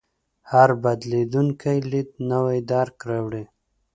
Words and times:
هر 0.51 0.69
بدلېدونکی 0.83 1.77
لید 1.91 2.09
نوی 2.31 2.57
درک 2.71 2.95
راوړي. 3.09 3.43